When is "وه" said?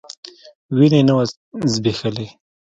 1.17-1.25